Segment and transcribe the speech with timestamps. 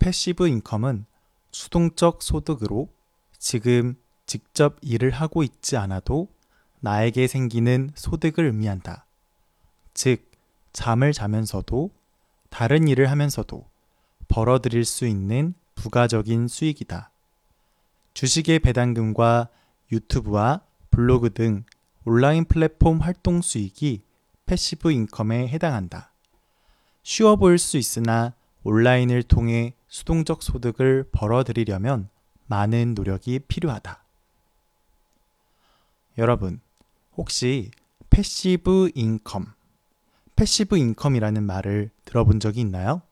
[0.00, 1.04] passive income은
[1.52, 2.88] 수동적 소득으로
[3.38, 3.94] 지금
[4.26, 6.28] 직접 일을 하고 있지 않아도
[6.80, 9.04] 나에게 생기는 소득을 의미한다.
[9.92, 10.30] 즉,
[10.72, 11.90] 잠을 자면서도
[12.48, 13.66] 다른 일을 하면서도
[14.28, 17.10] 벌어들일 수 있는 부가적인 수익이다.
[18.14, 19.48] 주식의 배당금과
[19.92, 21.64] 유튜브와 블로그 등
[22.06, 24.02] 온라인 플랫폼 활동 수익이
[24.46, 26.10] passive income에 해당한다.
[27.02, 28.32] 쉬워 보일 수 있으나
[28.62, 32.08] 온라인을 통해 수동적 소득을 벌어들이려면
[32.46, 34.02] 많은 노력이 필요하다.
[36.16, 36.60] 여러분,
[37.16, 37.70] 혹시
[38.08, 39.52] passive income,
[40.36, 43.02] passive income이라는 말을 들어본 적이 있나요?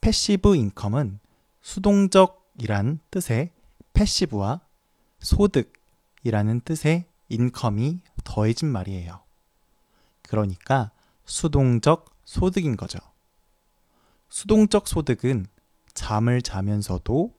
[0.00, 1.18] passive income은
[1.62, 3.50] 수동적이란 뜻의
[3.94, 4.60] passive와
[5.20, 9.20] 소득이라는 뜻의 income이 더해진 말이에요.
[10.28, 10.90] 그러니까
[11.24, 12.98] 수동적 소득인 거죠.
[14.28, 15.46] 수동적 소득은
[15.94, 17.32] 잠을 자면서도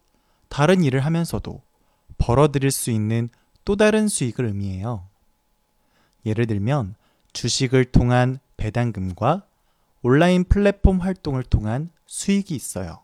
[0.49, 1.61] 다른 일을 하면서도
[2.17, 3.29] 벌어들일 수 있는
[3.65, 5.07] 또 다른 수익을 의미해요.
[6.25, 6.95] 예를 들면
[7.33, 9.45] 주식을 통한 배당금과
[10.01, 12.99] 온라인 플랫폼 활동을 통한 수익이 있어요.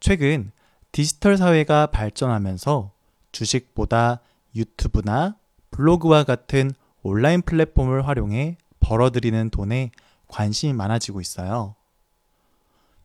[0.00, 0.52] 최근
[0.92, 2.92] 디지털 사회가 발전하면서
[3.32, 4.20] 주식보다
[4.54, 5.36] 유튜브나
[5.70, 6.70] 블로그와 같은
[7.02, 9.90] 온라인 플랫폼을 활용해 벌어들이는 돈에
[10.28, 11.74] 관심이 많아지고 있어요.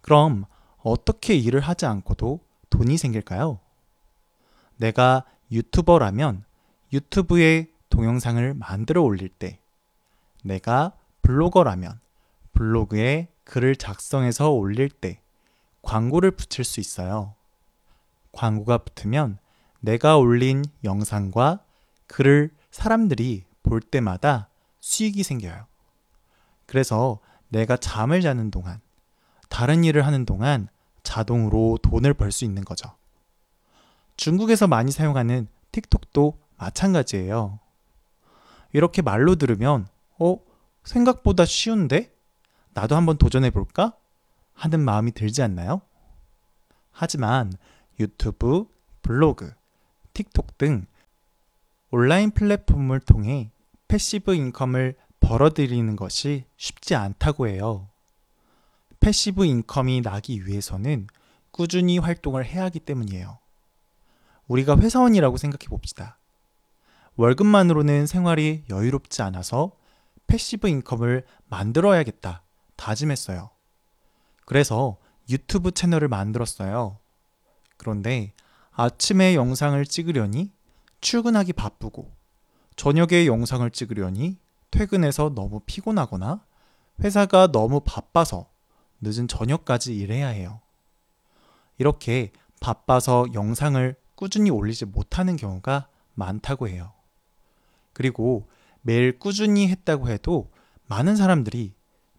[0.01, 0.45] 그럼
[0.81, 3.59] 어떻게 일을 하지 않고도 돈이 생길까요?
[4.77, 6.45] 내가 유튜버라면
[6.93, 9.59] 유튜브에 동영상을 만들어 올릴 때,
[10.43, 11.99] 내가 블로거라면
[12.53, 15.21] 블로그에 글을 작성해서 올릴 때
[15.81, 17.35] 광고를 붙일 수 있어요.
[18.31, 19.39] 광고가 붙으면
[19.79, 21.63] 내가 올린 영상과
[22.07, 24.49] 글을 사람들이 볼 때마다
[24.81, 25.65] 수익이 생겨요.
[26.65, 28.81] 그래서 내가 잠을 자는 동안,
[29.59, 30.69] 다른 일을 하는 동안
[31.03, 32.95] 자동으로 돈을 벌 수 있는 거죠.
[34.15, 37.59] 중국에서 많이 사용하는 틱톡도 마찬가지예요.
[38.71, 39.85] 이렇게 말로 들으면,
[40.17, 40.37] 어,
[40.85, 42.09] 생각보다 쉬운데?
[42.73, 43.97] 나도 한번 도전해 볼까?
[44.53, 45.81] 하는 마음이 들지 않나요?
[46.91, 47.51] 하지만
[47.99, 48.65] 유튜브,
[49.01, 49.53] 블로그,
[50.13, 50.85] 틱톡 등
[51.91, 53.51] 온라인 플랫폼을 통해
[53.89, 57.89] passive income을 벌어들이는 것이 쉽지 않다고 해요.
[58.99, 61.07] passive income이 나기 위해서는
[61.51, 63.39] 꾸준히 활동을 해야 하기 때문이에요.
[64.47, 66.19] 우리가 회사원이라고 생각해 봅시다.
[67.15, 69.73] 월급만으로는 생활이 여유롭지 않아서
[70.27, 72.43] passive income을 만들어야겠다
[72.75, 73.49] 다짐했어요.
[74.45, 74.97] 그래서
[75.29, 76.97] 유튜브 채널을 만들었어요.
[77.77, 78.33] 그런데
[78.71, 80.51] 아침에 영상을 찍으려니
[81.01, 82.11] 출근하기 바쁘고
[82.75, 84.39] 저녁에 영상을 찍으려니
[84.71, 86.45] 퇴근해서 너무 피곤하거나
[87.03, 88.49] 회사가 너무 바빠서
[89.01, 90.61] 늦은 저녁까지 일해야 해요.
[91.77, 96.93] 이렇게 바빠서 영상을 꾸준히 올리지 못하는 경우가 많다고 해요.
[97.93, 98.49] 그리고
[98.81, 100.51] 매일 꾸준히 했다고 해도
[100.87, 101.73] 많은 사람들이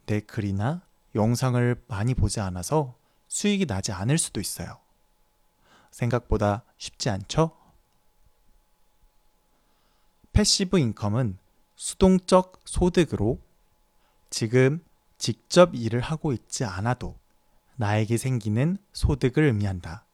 [0.06, 0.82] 내 글이나
[1.14, 2.97] 영상을 많이 보지 않아서
[3.28, 4.78] 수익이 나지 않을 수도 있어요.
[5.91, 7.56] 생각보다 쉽지 않죠?
[10.32, 11.38] passive income은
[11.74, 13.41] 수동적 소득으로
[14.30, 14.84] 지금
[15.20, 17.14] 직접 일을 하고 있지 않아도
[17.76, 20.06] 나에게 생기는 소득을 의미한다.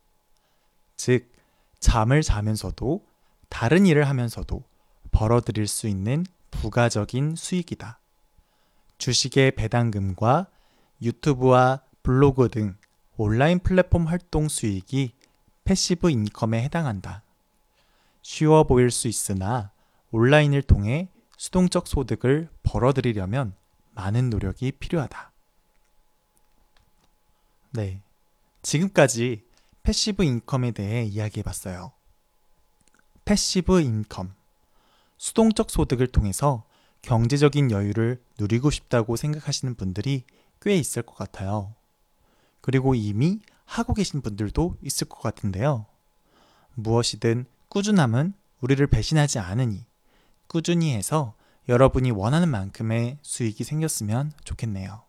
[0.96, 1.32] 즉,
[1.78, 3.06] 잠을 자면서도
[3.48, 4.64] 다른 일을 하면서도
[5.12, 8.00] 벌어들일 수 있는 부가적인 수익이다.
[8.98, 10.48] 주식의 배당금과
[11.00, 12.76] 유튜브와 블로그 등
[13.16, 15.12] 온라인 플랫폼 활동 수익이
[15.64, 17.22] passive income에 해당한다.
[18.22, 19.70] 쉬워 보일 수 있으나
[20.10, 23.54] 온라인을 통해 수동적 소득을 벌어들이려면
[23.96, 25.32] 많은 노력이 필요하다.
[27.72, 28.00] 네.
[28.62, 29.42] 지금까지
[29.82, 31.92] passive income에 대해 이야기해 봤어요.
[33.24, 34.34] passive income.
[35.16, 36.64] 수동적 소득을 통해서
[37.02, 40.24] 경제적인 여유를 누리고 싶다고 생각하시는 분들이
[40.60, 41.74] 꽤 있을 것 같아요.
[42.60, 45.86] 그리고 이미 하고 계신 분들도 있을 것 같은데요.
[46.74, 49.86] 무엇이든 꾸준함은 우리를 배신하지 않으니
[50.48, 51.34] 꾸준히 해서
[51.68, 55.05] 여러분이 원하는 만큼의 수익이 생겼으면 좋겠네요.